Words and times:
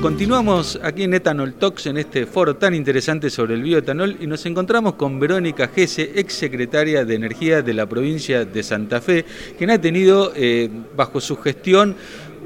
Continuamos 0.00 0.80
aquí 0.82 1.02
en 1.02 1.12
Ethanol 1.12 1.52
Talks 1.52 1.84
en 1.84 1.98
este 1.98 2.24
foro 2.24 2.56
tan 2.56 2.74
interesante 2.74 3.28
sobre 3.28 3.52
el 3.52 3.62
bioetanol 3.62 4.16
y 4.18 4.26
nos 4.26 4.46
encontramos 4.46 4.94
con 4.94 5.20
Verónica 5.20 5.68
Gese, 5.68 6.12
ex 6.14 6.32
secretaria 6.32 7.04
de 7.04 7.14
Energía 7.14 7.60
de 7.60 7.74
la 7.74 7.84
provincia 7.84 8.46
de 8.46 8.62
Santa 8.62 9.02
Fe, 9.02 9.26
quien 9.58 9.68
ha 9.68 9.78
tenido 9.78 10.32
eh, 10.34 10.70
bajo 10.96 11.20
su 11.20 11.36
gestión 11.36 11.96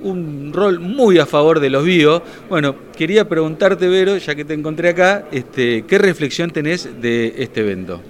un 0.03 0.53
rol 0.53 0.81
muy 0.81 1.19
a 1.19 1.27
favor 1.27 1.61
de 1.61 1.71
los 1.71 1.85
bio. 1.85 2.25
Bueno, 2.49 2.75
quería 2.97 3.29
preguntarte, 3.29 3.87
Vero, 3.87 4.17
ya 4.17 4.35
que 4.35 4.45
te 4.45 4.55
encontré 4.55 4.89
acá, 4.89 5.29
este, 5.31 5.85
¿qué 5.87 5.99
reflexión 5.99 6.51
tenés 6.51 7.01
de 7.01 7.35
este 7.39 7.61
evento? 7.61 8.03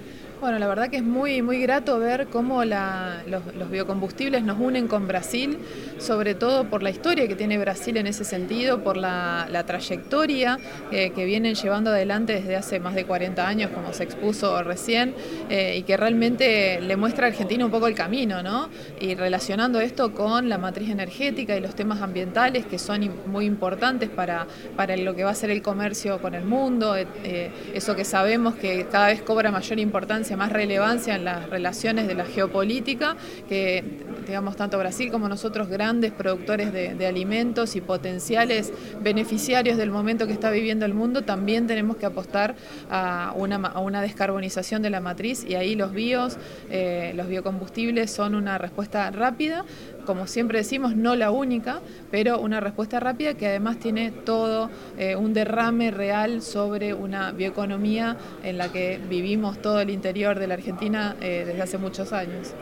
Bueno, 0.45 0.59
la 0.59 0.67
verdad 0.67 0.91
que 0.91 0.97
es 0.97 1.03
muy, 1.03 1.41
muy 1.41 1.59
grato 1.59 1.97
ver 1.97 2.27
cómo 2.27 2.63
los, 2.63 3.71
biocombustibles 3.71 4.43
nos 4.43 4.59
unen 4.59 4.87
con 4.87 5.07
Brasil, 5.07 5.57
sobre 5.97 6.35
todo 6.35 6.65
por 6.65 6.83
la 6.83 6.91
historia 6.91 7.27
que 7.27 7.33
tiene 7.33 7.57
Brasil 7.57 7.97
en 7.97 8.05
ese 8.05 8.23
sentido, 8.23 8.83
por 8.83 8.95
la, 8.95 9.63
trayectoria 9.65 10.59
eh, 10.91 11.09
que 11.15 11.25
vienen 11.25 11.55
llevando 11.55 11.89
adelante 11.89 12.33
desde 12.33 12.55
hace 12.55 12.79
más 12.79 12.93
de 12.93 13.05
40 13.05 13.47
años, 13.47 13.71
como 13.71 13.91
se 13.91 14.03
expuso 14.03 14.61
recién, 14.61 15.15
eh, 15.49 15.77
y 15.79 15.81
que 15.81 15.97
realmente 15.97 16.79
le 16.79 16.95
muestra 16.95 17.25
a 17.25 17.29
Argentina 17.29 17.65
un 17.65 17.71
poco 17.71 17.87
el 17.87 17.95
camino, 17.95 18.43
¿no? 18.43 18.69
Y 19.01 19.15
relacionando 19.15 19.79
esto 19.79 20.13
con 20.13 20.47
la 20.47 20.59
matriz 20.59 20.91
energética 20.91 21.57
y 21.57 21.59
los 21.59 21.73
temas 21.73 22.03
ambientales 22.03 22.67
que 22.67 22.77
son 22.77 23.09
muy 23.25 23.45
importantes 23.45 24.09
para, 24.09 24.45
para 24.75 24.95
lo 24.95 25.15
que 25.15 25.23
va 25.23 25.31
a 25.31 25.35
ser 25.35 25.49
el 25.49 25.63
comercio 25.63 26.21
con 26.21 26.35
el 26.35 26.45
mundo, 26.45 26.95
eh, 26.95 27.49
eso 27.73 27.95
que 27.95 28.05
sabemos 28.05 28.53
que 28.53 28.85
cada 28.91 29.07
vez 29.07 29.23
cobra 29.23 29.49
mayor 29.49 29.79
importancia 29.79 30.34
más 30.35 30.51
relevancia 30.51 31.15
en 31.15 31.25
las 31.25 31.49
relaciones 31.49 32.07
de 32.07 32.15
la 32.15 32.25
geopolítica, 32.25 33.15
que 33.47 33.83
digamos 34.25 34.55
tanto 34.55 34.77
Brasil 34.77 35.11
como 35.11 35.29
nosotros 35.29 35.69
grandes 35.69 36.11
productores 36.11 36.73
de, 36.73 37.05
alimentos 37.05 37.75
y 37.75 37.81
potenciales 37.81 38.73
beneficiarios 39.01 39.77
del 39.77 39.91
momento 39.91 40.25
que 40.25 40.33
está 40.33 40.49
viviendo 40.49 40.85
el 40.85 40.93
mundo, 40.93 41.21
también 41.21 41.67
tenemos 41.67 41.97
que 41.97 42.05
apostar 42.05 42.55
a 42.89 43.33
una, 43.35 43.57
a 43.57 43.79
una 43.79 44.01
descarbonización 44.01 44.81
de 44.81 44.89
la 44.89 44.99
matriz 44.99 45.45
y 45.47 45.55
ahí 45.55 45.75
los 45.75 45.91
bios, 45.91 46.37
eh, 46.69 47.13
los 47.15 47.27
biocombustibles 47.27 48.11
son 48.11 48.35
una 48.35 48.57
respuesta 48.57 49.11
rápida, 49.11 49.65
como 50.05 50.27
siempre 50.27 50.59
decimos, 50.59 50.95
no 50.95 51.15
la 51.15 51.31
única, 51.31 51.81
pero 52.11 52.39
una 52.39 52.59
respuesta 52.59 52.99
rápida 52.99 53.33
que 53.33 53.47
además 53.47 53.77
tiene 53.79 54.11
todo 54.11 54.69
eh, 54.97 55.15
un 55.15 55.33
derrame 55.33 55.91
real 55.91 56.41
sobre 56.41 56.93
una 56.93 57.31
bioeconomía 57.31 58.17
en 58.43 58.57
la 58.57 58.71
que 58.71 58.99
vivimos 59.09 59.61
todo 59.61 59.81
el 59.81 59.89
interior 59.89 60.39
de 60.39 60.47
la 60.47 60.53
Argentina 60.53 61.15
eh, 61.21 61.43
desde 61.45 61.61
hace 61.61 61.77
muchos 61.77 62.13
años. 62.13 62.53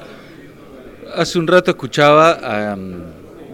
Hace 1.15 1.37
un 1.37 1.45
rato 1.45 1.69
escuchaba 1.69 2.39
a, 2.41 2.75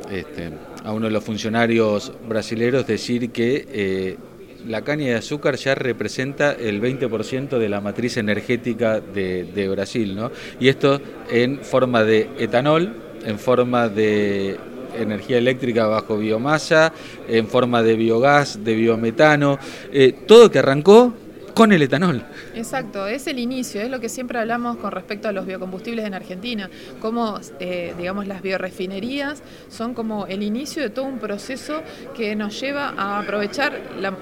este, 0.09 0.51
a 0.85 0.93
uno 0.93 1.07
de 1.07 1.11
los 1.11 1.23
funcionarios 1.23 2.13
brasileños 2.25 2.87
decir 2.87 3.31
que 3.31 3.67
eh, 3.69 4.17
la 4.65 4.81
caña 4.81 5.07
de 5.07 5.15
azúcar 5.15 5.57
ya 5.57 5.75
representa 5.75 6.53
el 6.53 6.81
20% 6.81 7.57
de 7.57 7.67
la 7.67 7.81
matriz 7.81 8.15
energética 8.15 9.01
de, 9.01 9.43
de 9.43 9.67
Brasil, 9.67 10.15
¿no? 10.15 10.31
Y 10.59 10.69
esto 10.69 11.01
en 11.29 11.59
forma 11.59 12.05
de 12.05 12.29
etanol, 12.37 12.95
en 13.25 13.37
forma 13.37 13.89
de 13.89 14.57
energía 14.97 15.37
eléctrica 15.37 15.85
bajo 15.85 16.17
biomasa, 16.17 16.93
en 17.27 17.47
forma 17.47 17.83
de 17.83 17.95
biogás, 17.95 18.63
de 18.63 18.73
biometano, 18.73 19.59
eh, 19.91 20.13
todo 20.25 20.49
que 20.49 20.59
arrancó 20.59 21.13
con 21.59 21.73
el 21.73 21.81
etanol. 21.81 22.23
Exacto, 22.55 23.05
es 23.05 23.27
el 23.27 23.37
inicio, 23.37 23.81
es 23.81 23.89
lo 23.89 23.99
que 23.99 24.07
siempre 24.07 24.39
hablamos 24.39 24.77
con 24.77 24.93
respecto 24.93 25.27
a 25.27 25.33
los 25.33 25.45
biocombustibles 25.45 26.05
en 26.05 26.13
Argentina, 26.13 26.69
como 27.01 27.37
eh, 27.59 27.93
digamos 27.97 28.27
las 28.27 28.41
biorefinerías 28.41 29.43
son 29.67 29.93
como 29.93 30.25
el 30.27 30.41
inicio 30.41 30.81
de 30.81 30.89
todo 30.89 31.03
un 31.03 31.19
proceso 31.19 31.83
que 32.15 32.33
nos 32.33 32.57
lleva 32.61 32.93
a 32.97 33.19
aprovechar 33.19 33.77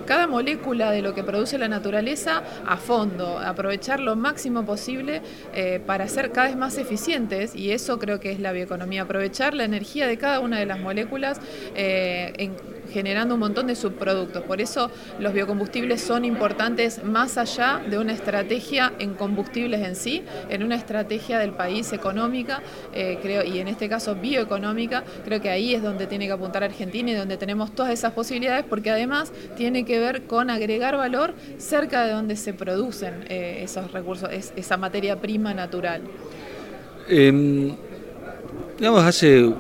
cada 0.08 0.26
molécula 0.26 0.90
de 0.90 1.04
lo 1.04 1.14
que 1.14 1.24
produce 1.24 1.60
la 1.60 1.68
naturaleza 1.68 2.42
a 2.66 2.78
fondo, 2.78 3.38
aprovechar 3.38 4.00
lo 4.00 4.16
máximo 4.16 4.66
posible 4.66 5.22
eh, 5.54 5.80
para 5.86 6.08
ser 6.08 6.32
cada 6.32 6.48
vez 6.48 6.58
más 6.58 6.80
eficientes 6.80 7.56
y 7.56 7.70
eso 7.70 8.00
creo 8.00 8.20
que 8.20 8.32
es 8.32 8.40
la 8.40 8.52
bioeconomía, 8.52 9.04
aprovechar 9.04 9.54
la 9.54 9.66
energía 9.66 10.08
de 10.08 10.18
cada 10.18 10.40
una 10.40 10.58
de 10.58 10.66
las 10.66 10.80
moléculas 10.80 11.40
eh, 11.76 12.34
en 12.40 12.78
generando 12.88 13.36
un 13.36 13.42
montón 13.42 13.68
de 13.68 13.76
subproductos. 13.76 14.44
Por 14.44 14.62
eso 14.62 14.90
los 15.20 15.34
biocombustibles 15.34 16.02
son 16.02 16.26
importantes 16.26 17.04
más 17.04 17.27
allá 17.36 17.82
de 17.90 17.98
una 17.98 18.14
estrategia 18.14 18.94
en 19.00 19.16
combustibles 19.16 19.82
en 19.82 19.96
sí, 19.96 20.24
en 20.50 20.62
una 20.62 20.76
estrategia 20.76 21.40
del 21.40 21.54
país 21.54 21.92
económica, 21.92 22.62
eh, 22.94 23.18
creo, 23.22 23.44
y 23.44 23.58
en 23.58 23.68
este 23.68 23.90
caso 23.90 24.14
bioeconómica, 24.14 25.04
creo 25.26 25.42
que 25.42 25.50
ahí 25.50 25.74
es 25.74 25.82
donde 25.82 26.06
tiene 26.06 26.28
que 26.28 26.34
apuntar 26.34 26.64
Argentina 26.64 27.12
y 27.12 27.16
donde 27.16 27.38
tenemos 27.38 27.74
todas 27.74 27.92
esas 27.92 28.14
posibilidades, 28.14 28.66
porque 28.66 28.92
además 28.92 29.32
tiene 29.56 29.84
que 29.84 30.00
ver 30.00 30.24
con 30.24 30.50
agregar 30.50 30.96
valor 30.96 31.34
cerca 31.58 32.06
de 32.06 32.12
donde 32.12 32.36
se 32.36 32.54
producen 32.54 33.26
eh, 33.30 33.62
esos 33.64 33.92
recursos, 33.92 34.30
esa 34.32 34.78
materia 34.78 35.20
prima 35.20 35.54
natural. 35.54 36.04
Em, 37.10 37.76
digamos, 38.78 39.04
hace 39.04 39.54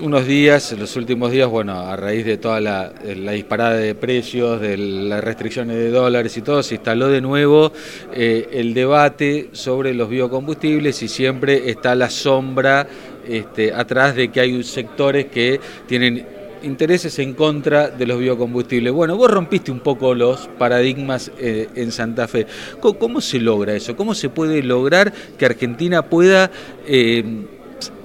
unos 0.00 0.26
días, 0.26 0.74
los 0.78 0.96
últimos 0.96 1.30
días, 1.30 1.48
bueno, 1.48 1.78
a 1.78 1.96
raíz 1.96 2.24
de 2.24 2.36
toda 2.36 2.60
la, 2.60 2.92
disparada 3.32 3.76
de 3.76 3.94
precios, 3.94 4.60
de 4.60 4.76
las 4.76 5.22
restricciones 5.22 5.76
de 5.76 5.90
dólares 5.90 6.36
y 6.36 6.42
todo, 6.42 6.62
se 6.62 6.76
instaló 6.76 7.08
de 7.08 7.20
nuevo 7.20 7.72
eh, 8.12 8.48
el 8.52 8.74
debate 8.74 9.50
sobre 9.52 9.94
los 9.94 10.08
biocombustibles 10.08 11.02
y 11.02 11.08
siempre 11.08 11.70
está 11.70 11.94
la 11.94 12.10
sombra 12.10 12.86
este, 13.28 13.72
atrás 13.72 14.16
de 14.16 14.30
que 14.30 14.40
hay 14.40 14.62
sectores 14.64 15.26
que 15.26 15.60
tienen 15.86 16.26
intereses 16.62 17.18
en 17.18 17.34
contra 17.34 17.88
de 17.88 18.06
los 18.06 18.18
biocombustibles. 18.18 18.92
Bueno, 18.92 19.16
vos 19.16 19.30
rompiste 19.30 19.70
un 19.70 19.80
poco 19.80 20.14
los 20.14 20.48
paradigmas 20.58 21.30
eh, 21.38 21.68
en 21.74 21.92
Santa 21.92 22.26
Fe. 22.26 22.46
¿Cómo, 22.80 23.20
se 23.20 23.38
logra 23.38 23.74
eso? 23.74 23.94
¿Cómo 23.96 24.14
se 24.14 24.30
puede 24.30 24.62
lograr 24.62 25.12
que 25.38 25.46
Argentina 25.46 26.02
pueda... 26.02 26.50
Eh, 26.86 27.46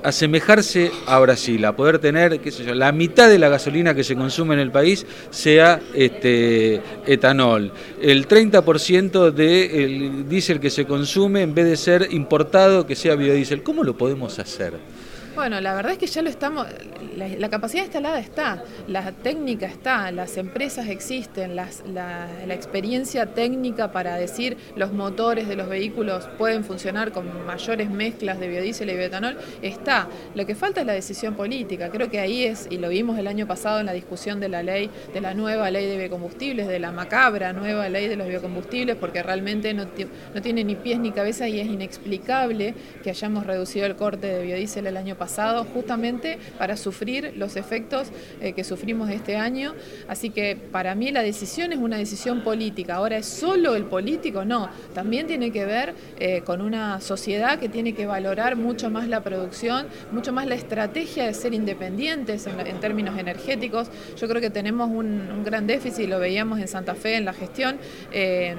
asemejarse 0.03 0.91
a 1.05 1.19
Brasil, 1.19 1.63
a 1.65 1.75
poder 1.75 1.99
tener, 1.99 2.39
qué 2.39 2.51
sé 2.51 2.63
yo, 2.63 2.73
la 2.75 2.91
mitad 2.91 3.29
de 3.29 3.39
la 3.39 3.49
gasolina 3.49 3.93
que 3.93 4.03
se 4.03 4.15
consume 4.15 4.53
en 4.53 4.59
el 4.59 4.71
país 4.71 5.05
sea 5.29 5.79
este 5.93 6.81
etanol, 7.05 7.71
el 8.01 8.27
30% 8.27 9.31
del 9.31 10.27
diésel 10.27 10.59
que 10.59 10.69
se 10.69 10.85
consume 10.85 11.41
en 11.41 11.53
vez 11.53 11.65
de 11.65 11.77
ser 11.77 12.07
importado 12.11 12.85
que 12.85 12.95
sea 12.95 13.15
biodiesel. 13.15 13.63
¿Cómo 13.63 13.83
lo 13.83 13.97
podemos 13.97 14.39
hacer? 14.39 14.73
Bueno, 15.39 15.61
la 15.61 15.73
verdad 15.73 15.94
es 15.94 15.97
que 15.97 16.07
ya 16.07 16.22
lo 16.22 16.29
estamos, 16.29 16.67
la, 17.16 17.50
capacidad 17.50 17.83
instalada 17.83 18.19
está, 18.19 18.61
la 18.89 19.13
técnica 19.13 19.67
está, 19.67 20.11
las 20.11 20.35
empresas 20.35 20.89
existen, 20.89 21.55
la, 21.55 21.69
experiencia 22.50 23.25
técnica 23.27 23.94
para 23.94 24.17
decir 24.17 24.57
los 24.75 24.91
motores 24.91 25.47
de 25.47 25.55
los 25.55 25.69
vehículos 25.69 26.28
pueden 26.38 26.66
funcionar 26.66 27.13
con 27.13 27.45
mayores 27.45 27.89
mezclas 27.89 28.38
de 28.41 28.49
biodiesel 28.49 28.89
y 28.89 28.97
bioetanol 28.97 29.38
está. 29.61 30.09
Lo 30.35 30.45
que 30.45 30.55
falta 30.55 30.81
es 30.81 30.88
la 30.88 30.91
decisión 30.91 31.35
política. 31.35 31.89
Creo 31.89 32.09
que 32.09 32.19
ahí 32.19 32.44
es, 32.44 32.67
y 32.69 32.78
lo 32.78 32.89
vimos 32.89 33.17
el 33.17 33.28
año 33.28 33.47
pasado 33.47 33.79
en 33.79 33.85
la 33.85 33.94
discusión 33.94 34.41
de 34.41 34.49
la 34.49 34.61
ley, 34.61 34.89
de 35.13 35.22
la 35.22 35.33
nueva 35.33 35.72
ley 35.72 35.85
de 35.85 35.97
biocombustibles, 35.97 36.67
de 36.67 36.79
la 36.79 36.91
macabra 36.91 37.53
nueva 37.53 37.88
ley 37.88 38.09
de 38.09 38.17
los 38.17 38.28
biocombustibles, 38.28 38.97
porque 38.97 39.23
realmente 39.23 39.73
no, 39.73 39.85
no 40.35 40.41
tiene 40.41 40.66
ni 40.66 40.75
pies 40.75 40.99
ni 40.99 41.13
cabeza 41.13 41.47
y 41.47 41.61
es 41.61 41.67
inexplicable 41.67 42.75
que 43.03 43.09
hayamos 43.09 43.45
reducido 43.45 43.85
el 43.85 43.95
corte 43.95 44.28
de 44.28 44.44
biodiesel 44.44 44.85
el 44.85 44.97
año 44.97 45.16
pasado 45.16 45.28
justamente 45.73 46.38
para 46.57 46.78
sufrir 46.78 47.34
los 47.35 47.56
efectos 47.56 48.07
eh, 48.41 48.53
que 48.53 48.63
sufrimos 48.63 49.09
este 49.09 49.35
año. 49.35 49.73
Así 50.07 50.29
que 50.29 50.56
para 50.56 50.95
mí 50.95 51.12
la 51.12 51.22
decisión 51.22 51.72
es 51.72 51.79
una 51.79 51.97
decisión 51.97 52.41
política. 52.41 52.95
Ahora, 52.95 53.17
¿es 53.17 53.25
solo 53.25 53.75
el 53.75 53.85
político? 53.85 54.45
No, 54.45 54.69
también 54.94 55.28
tiene 55.28 55.51
que 55.51 55.66
ver 55.66 55.94
eh, 56.19 56.41
con 56.45 56.62
una 56.62 57.01
sociedad 57.01 57.59
que 57.59 57.69
tiene 57.69 57.94
que 57.94 58.06
valorar 58.06 58.56
mucho 58.56 58.90
más 58.90 59.07
la 59.07 59.22
producción, 59.22 59.88
mucho 60.12 60.34
más 60.34 60.47
la 60.47 60.56
estrategia 60.56 61.25
de 61.25 61.34
ser 61.34 61.53
independientes 61.53 62.47
en, 62.47 62.79
términos 62.79 63.17
energéticos. 63.17 63.90
Yo 64.17 64.28
creo 64.28 64.41
que 64.41 64.49
tenemos 64.49 64.90
un, 64.90 65.43
gran 65.43 65.67
déficit, 65.67 66.09
lo 66.09 66.20
veíamos 66.20 66.59
en 66.59 66.67
Santa 66.67 66.96
Fe 66.96 67.16
en 67.16 67.26
la 67.26 67.34
gestión, 67.34 67.78
eh, 68.11 68.55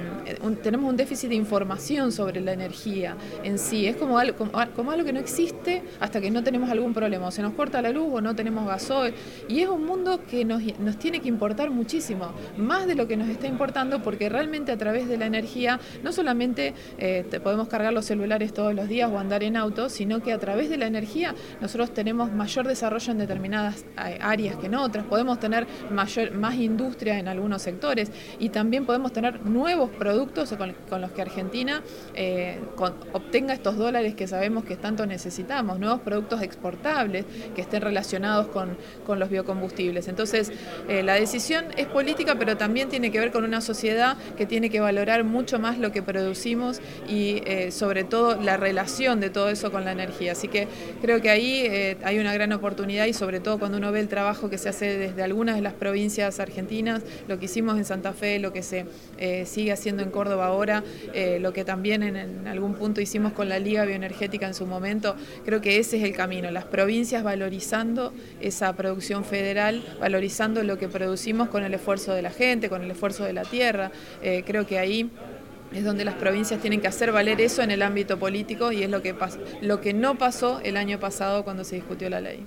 tenemos 0.63 0.89
un 0.89 0.97
déficit 0.97 1.29
de 1.29 1.35
información 1.35 2.11
sobre 2.11 2.41
la 2.41 2.53
energía 2.53 3.15
en 3.43 3.57
sí. 3.57 3.87
Es 3.87 3.95
como 3.95 4.17
algo 4.17 5.05
que 5.05 5.13
no 5.13 5.19
existe 5.19 5.83
hasta 5.99 6.21
que 6.21 6.31
no 6.31 6.43
tenemos 6.43 6.60
algún 6.69 6.93
problema, 6.93 7.27
o 7.27 7.31
se 7.31 7.41
nos 7.41 7.53
corta 7.53 7.81
la 7.81 7.89
luz 7.91 8.09
o 8.11 8.21
no 8.21 8.35
tenemos 8.35 8.67
gasoil. 8.67 9.13
Y 9.47 9.61
es 9.61 9.69
un 9.69 9.85
mundo 9.85 10.21
que 10.29 10.45
nos, 10.45 10.61
nos 10.79 10.97
tiene 10.97 11.19
que 11.19 11.27
importar 11.27 11.69
muchísimo, 11.69 12.33
más 12.57 12.87
de 12.87 12.95
lo 12.95 13.07
que 13.07 13.17
nos 13.17 13.29
está 13.29 13.47
importando, 13.47 14.01
porque 14.01 14.29
realmente 14.29 14.71
a 14.71 14.77
través 14.77 15.07
de 15.07 15.17
la 15.17 15.25
energía 15.25 15.79
no 16.03 16.11
solamente 16.11 16.73
eh, 16.97 17.25
podemos 17.43 17.67
cargar 17.67 17.93
los 17.93 18.05
celulares 18.05 18.53
todos 18.53 18.73
los 18.73 18.87
días 18.87 19.09
o 19.11 19.19
andar 19.19 19.43
en 19.43 19.57
auto, 19.57 19.89
sino 19.89 20.21
que 20.21 20.33
a 20.33 20.39
través 20.39 20.69
de 20.69 20.77
la 20.77 20.87
energía 20.87 21.35
nosotros 21.59 21.93
tenemos 21.93 22.31
mayor 22.31 22.67
desarrollo 22.67 23.11
en 23.11 23.17
determinadas 23.17 23.85
eh, 24.05 24.17
áreas 24.21 24.55
que 24.57 24.67
en 24.67 24.75
otras, 24.75 25.05
podemos 25.05 25.39
tener 25.39 25.67
mayor, 25.89 26.31
más 26.31 26.55
industria 26.55 27.19
en 27.19 27.27
algunos 27.27 27.61
sectores 27.61 28.11
y 28.39 28.49
también 28.49 28.85
podemos 28.85 29.13
tener 29.13 29.45
nuevos 29.45 29.89
productos 29.89 30.53
con, 30.89 31.01
los 31.01 31.11
que 31.11 31.21
Argentina 31.21 31.81
eh, 32.13 32.59
obtenga 33.13 33.53
estos 33.53 33.77
dólares 33.77 34.15
que 34.15 34.27
sabemos 34.27 34.63
que 34.63 34.75
tanto 34.75 35.05
necesitamos, 35.05 35.79
nuevos 35.79 36.01
productos 36.01 36.40
exportables 36.41 37.25
que 37.55 37.61
estén 37.61 37.81
relacionados 37.81 38.47
con, 38.47 38.77
los 39.11 39.29
biocombustibles. 39.29 40.07
Entonces, 40.07 40.53
eh, 40.87 41.03
la 41.03 41.15
decisión 41.15 41.65
es 41.75 41.85
política, 41.85 42.35
pero 42.39 42.55
también 42.55 42.87
tiene 42.87 43.11
que 43.11 43.19
ver 43.19 43.31
con 43.31 43.43
una 43.43 43.59
sociedad 43.59 44.15
que 44.37 44.45
tiene 44.45 44.69
que 44.69 44.79
valorar 44.79 45.25
mucho 45.25 45.59
más 45.59 45.77
lo 45.77 45.91
que 45.91 46.01
producimos 46.01 46.79
y 47.09 47.41
eh, 47.45 47.71
sobre 47.71 48.05
todo 48.05 48.41
la 48.41 48.55
relación 48.55 49.19
de 49.19 49.29
todo 49.29 49.49
eso 49.49 49.69
con 49.69 49.83
la 49.83 49.91
energía. 49.91 50.31
Así 50.31 50.47
que 50.47 50.69
creo 51.01 51.21
que 51.21 51.29
ahí 51.29 51.63
eh, 51.65 51.97
hay 52.03 52.19
una 52.19 52.33
gran 52.33 52.53
oportunidad 52.53 53.05
y 53.05 53.11
sobre 53.11 53.41
todo 53.41 53.59
cuando 53.59 53.79
uno 53.79 53.91
ve 53.91 53.99
el 53.99 54.07
trabajo 54.07 54.49
que 54.49 54.57
se 54.57 54.69
hace 54.69 54.97
desde 54.97 55.23
algunas 55.23 55.57
de 55.57 55.61
las 55.61 55.73
provincias 55.73 56.39
argentinas, 56.39 57.03
lo 57.27 57.37
que 57.37 57.45
hicimos 57.45 57.77
en 57.77 57.83
Santa 57.83 58.13
Fe, 58.13 58.39
lo 58.39 58.53
que 58.53 58.63
se 58.63 58.85
sigue 59.45 59.73
haciendo 59.73 60.03
en 60.03 60.09
Córdoba 60.09 60.47
ahora, 60.47 60.83
lo 61.39 61.53
que 61.53 61.65
también 61.65 62.03
en 62.03 62.47
algún 62.47 62.75
punto 62.75 63.01
hicimos 63.01 63.33
con 63.33 63.49
la 63.49 63.59
Liga 63.59 63.85
Bioenergética 63.85 64.47
en 64.47 64.53
su 64.53 64.65
momento, 64.65 65.15
creo 65.45 65.61
que 65.61 65.79
ese 65.79 65.97
es 65.97 66.03
el 66.03 66.13
camino, 66.13 66.30
las 66.39 66.63
provincias 66.63 67.23
valorizando 67.23 68.13
esa 68.39 68.73
producción 68.75 69.25
federal, 69.25 69.83
valorizando 69.99 70.63
lo 70.63 70.77
que 70.77 70.87
producimos 70.87 71.49
con 71.49 71.63
el 71.63 71.73
esfuerzo 71.73 72.13
de 72.13 72.21
la 72.21 72.31
gente, 72.31 72.69
con 72.69 72.81
el 72.81 72.91
esfuerzo 72.91 73.25
de 73.25 73.33
la 73.33 73.43
tierra. 73.43 73.91
Eh, 74.23 74.43
creo 74.45 74.65
que 74.65 74.79
ahí 74.79 75.09
es 75.73 75.83
donde 75.83 76.05
las 76.05 76.15
provincias 76.15 76.61
tienen 76.61 76.79
que 76.79 76.87
hacer 76.87 77.11
valer 77.11 77.41
eso 77.41 77.61
en 77.61 77.71
el 77.71 77.81
ámbito 77.81 78.17
político 78.17 78.71
y 78.71 78.83
es 78.83 78.89
lo 78.89 79.01
que, 79.01 79.13
lo 79.61 79.81
que 79.81 79.93
no 79.93 80.17
pasó 80.17 80.61
el 80.63 80.77
año 80.77 80.99
pasado 80.99 81.43
cuando 81.43 81.63
se 81.63 81.75
discutió 81.75 82.09
la 82.09 82.21
ley. 82.21 82.45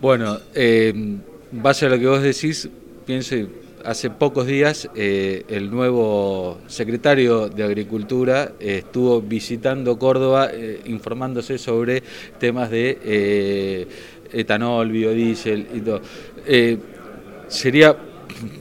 Bueno, 0.00 0.38
eh, 0.54 1.18
base 1.52 1.86
a 1.86 1.88
lo 1.90 1.98
que 1.98 2.06
vos 2.06 2.22
decís, 2.22 2.68
pienso 3.04 3.36
hace 3.84 4.10
pocos 4.10 4.46
días 4.46 4.88
eh, 4.94 5.44
el 5.48 5.70
nuevo 5.70 6.58
secretario 6.66 7.48
de 7.48 7.64
Agricultura 7.64 8.52
eh, 8.60 8.78
estuvo 8.78 9.20
visitando 9.20 9.98
Córdoba 9.98 10.50
eh, 10.52 10.80
informándose 10.86 11.58
sobre 11.58 12.02
temas 12.38 12.70
de 12.70 13.86
etanol, 14.32 14.90
biodiesel 14.90 15.66
y 15.74 15.80
todo. 15.80 16.00
sería 17.48 17.96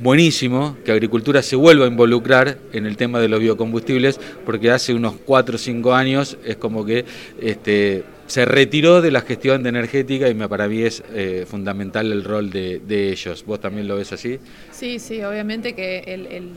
buenísimo 0.02 0.78
que 0.84 0.92
Agricultura 0.92 1.42
se 1.44 1.56
vuelva 1.56 1.86
a 1.86 1.88
involucrar 1.88 2.58
en 2.74 2.86
el 2.86 2.98
tema 2.98 3.20
de 3.20 3.30
los 3.30 3.40
biocombustibles 3.40 4.20
porque 4.46 4.72
hace 4.72 4.94
unos 4.94 5.16
4 5.26 5.56
o 5.56 5.60
5 5.60 5.94
años 5.94 6.38
es 6.44 6.58
como 6.58 6.86
que 6.86 7.06
este, 7.40 8.04
se 8.30 8.46
retiró 8.46 9.02
de 9.02 9.10
la 9.10 9.22
gestión 9.22 9.64
de 9.64 9.70
energética 9.70 10.30
y 10.30 10.36
me, 10.36 10.48
para 10.48 10.68
mí 10.68 10.84
es 10.84 11.04
eh, 11.14 11.46
fundamental 11.48 12.12
el 12.12 12.24
rol 12.24 12.52
de, 12.52 12.80
ellos. 13.12 13.44
¿Vos 13.44 13.60
también 13.60 13.88
lo 13.88 13.96
ves 13.96 14.14
así? 14.14 14.40
Sí, 14.72 15.00
sí, 15.00 15.24
obviamente 15.24 15.74
que 15.74 16.04
el, 16.06 16.52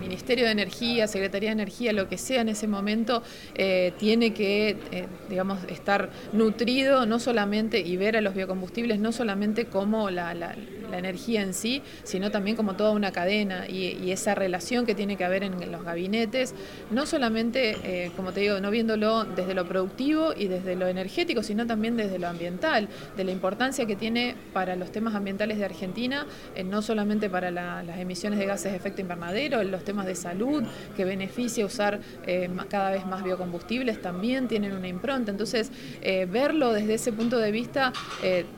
Ministerio 0.00 0.44
de 0.44 0.50
Energía, 0.50 1.06
Secretaría 1.06 1.50
de 1.50 1.54
Energía, 1.54 1.92
lo 1.92 2.08
que 2.08 2.18
sea 2.18 2.42
en 2.42 2.50
ese 2.50 2.66
momento, 2.66 3.22
eh, 3.54 3.92
tiene 3.98 4.34
que, 4.34 4.76
eh, 4.90 5.06
digamos, 5.30 5.60
estar 5.68 6.10
nutrido 6.32 7.06
no 7.06 7.18
solamente 7.18 7.80
y 7.80 7.96
ver 7.96 8.16
a 8.16 8.20
los 8.20 8.34
biocombustibles 8.34 8.98
no 8.98 9.12
solamente 9.12 9.64
como 9.64 10.10
la, 10.10 10.34
energía 10.92 11.42
en 11.42 11.54
sí, 11.54 11.82
sino 12.02 12.30
también 12.30 12.56
como 12.56 12.74
toda 12.74 12.92
una 12.92 13.12
cadena 13.12 13.68
y, 13.68 14.12
esa 14.14 14.34
relación 14.36 14.86
que 14.86 14.94
tiene 14.94 15.16
que 15.16 15.24
haber 15.24 15.42
en, 15.42 15.72
los 15.72 15.82
gabinetes, 15.82 16.54
no 16.90 17.04
solamente, 17.04 18.12
como 18.16 18.32
te 18.32 18.40
digo, 18.40 18.60
no 18.60 18.70
viéndolo 18.70 19.24
desde 19.24 19.54
lo 19.54 19.66
productivo 19.66 20.32
y 20.36 20.46
desde 20.46 20.76
lo 20.76 20.86
energético, 20.86 21.42
sino 21.42 21.66
también 21.66 21.96
desde 21.96 22.18
lo 22.18 22.28
ambiental, 22.28 22.88
de 23.16 23.24
la 23.24 23.32
importancia 23.32 23.86
que 23.86 23.96
tiene 23.96 24.36
para 24.52 24.76
los 24.76 24.92
temas 24.92 25.14
ambientales 25.14 25.58
de 25.58 25.64
Argentina, 25.64 26.26
eh, 26.54 26.64
no 26.64 26.82
solamente 26.82 27.28
para 27.28 27.50
las 27.50 27.98
emisiones 27.98 28.38
de 28.38 28.46
gases 28.46 28.72
de 28.72 28.76
efecto 28.76 29.00
invernadero, 29.00 29.62
los 29.64 29.84
temas 29.84 30.06
de 30.06 30.14
salud, 30.14 30.64
que 30.96 31.04
beneficia 31.04 31.64
usar 31.64 32.00
eh, 32.26 32.48
cada 32.68 32.90
vez 32.90 33.06
más 33.06 33.22
biocombustibles, 33.22 34.00
también 34.00 34.48
tienen 34.48 34.72
una 34.72 34.88
impronta. 34.88 35.30
Entonces, 35.30 35.70
eh, 36.02 36.26
verlo 36.30 36.72
desde 36.72 36.94
ese 36.94 37.12
punto 37.12 37.38
de 37.38 37.50
vista 37.50 37.92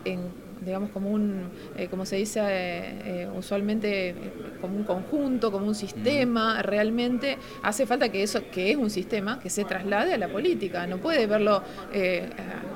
en 0.04 0.45
digamos, 0.66 0.90
como 0.90 1.10
un, 1.10 1.48
eh, 1.76 1.86
como 1.88 2.04
se 2.04 2.16
dice 2.16 2.40
eh, 2.42 3.22
eh, 3.22 3.28
usualmente, 3.34 4.14
como 4.60 4.76
un 4.76 4.84
conjunto, 4.84 5.52
como 5.52 5.66
un 5.66 5.74
sistema, 5.74 6.60
realmente 6.62 7.38
hace 7.62 7.86
falta 7.86 8.08
que 8.10 8.22
eso, 8.22 8.40
que 8.50 8.72
es 8.72 8.76
un 8.76 8.90
sistema, 8.90 9.38
que 9.38 9.48
se 9.48 9.64
traslade 9.64 10.12
a 10.12 10.18
la 10.18 10.28
política. 10.28 10.86
No 10.86 10.98
puede 10.98 11.26
verlo, 11.26 11.62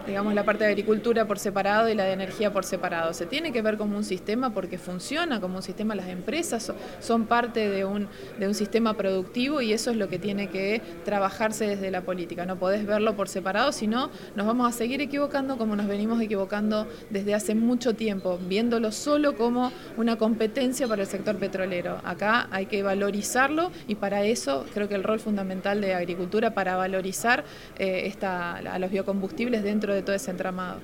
digamos, 0.06 0.34
la 0.34 0.44
parte 0.44 0.64
de 0.64 0.70
agricultura 0.70 1.26
por 1.26 1.38
separado 1.38 1.88
y 1.88 1.94
la 1.94 2.04
de 2.04 2.12
energía 2.12 2.52
por 2.52 2.64
separado. 2.64 3.12
Se 3.12 3.26
tiene 3.26 3.52
que 3.52 3.60
ver 3.60 3.76
como 3.76 3.96
un 3.96 4.04
sistema 4.04 4.54
porque 4.54 4.78
funciona 4.78 5.40
como 5.40 5.56
un 5.56 5.62
sistema. 5.62 5.94
Las 5.94 6.08
empresas 6.08 6.72
son 7.00 7.26
parte 7.26 7.68
de 7.68 7.84
un, 7.84 8.08
de 8.38 8.46
un 8.46 8.54
sistema 8.54 8.94
productivo 8.94 9.60
y 9.60 9.72
eso 9.72 9.90
es 9.90 9.96
lo 9.96 10.08
que 10.08 10.18
tiene 10.18 10.48
que 10.48 10.80
trabajarse 11.04 11.66
desde 11.66 11.90
la 11.90 12.02
política. 12.02 12.46
No 12.46 12.56
podés 12.56 12.86
verlo 12.86 13.16
por 13.16 13.28
separado, 13.28 13.72
sino 13.72 14.10
nos 14.36 14.46
vamos 14.46 14.68
a 14.68 14.76
seguir 14.76 15.00
equivocando 15.00 15.58
como 15.58 15.74
nos 15.74 15.88
venimos 15.88 16.20
equivocando 16.20 16.86
desde 17.10 17.34
hace 17.34 17.54
mucho 17.54 17.79
mucho 17.80 17.94
tiempo, 17.94 18.38
viéndolo 18.46 18.92
solo 18.92 19.34
como 19.36 19.72
una 19.96 20.16
competencia 20.16 20.86
para 20.86 21.00
el 21.00 21.08
sector 21.08 21.36
petrolero. 21.36 21.98
Acá 22.04 22.46
hay 22.50 22.66
que 22.66 22.82
valorizarlo 22.82 23.72
y 23.88 23.94
para 23.94 24.22
eso 24.22 24.66
creo 24.74 24.86
que 24.86 24.96
el 24.96 25.02
rol 25.02 25.18
fundamental 25.18 25.80
de 25.80 25.94
agricultura 25.94 26.52
para 26.52 26.76
valorizar 26.76 27.42
eh, 27.78 28.02
esta, 28.04 28.56
a 28.56 28.78
los 28.78 28.90
biocombustibles 28.90 29.62
dentro 29.62 29.94
de 29.94 30.02
todo 30.02 30.14
ese 30.14 30.30
entramado. 30.30 30.78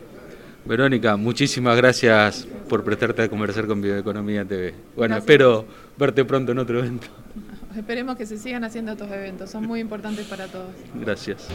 Verónica, 0.64 1.18
muchísimas 1.18 1.76
gracias 1.76 2.48
por 2.66 2.82
prestarte 2.82 3.24
a 3.24 3.28
conversar 3.28 3.66
con 3.66 3.82
Bioeconomía 3.82 4.46
TV. 4.46 4.72
Bueno, 4.96 5.18
espero 5.18 5.66
verte 5.98 6.24
pronto 6.24 6.52
en 6.52 6.58
otro 6.60 6.78
evento. 6.78 7.08
Esperemos 7.76 8.16
que 8.16 8.24
se 8.24 8.38
sigan 8.38 8.64
haciendo 8.64 8.92
estos 8.92 9.10
eventos, 9.10 9.50
son 9.50 9.66
muy 9.66 9.80
importantes 9.80 10.24
para 10.26 10.46
todos. 10.46 10.70
Gracias. 10.94 11.46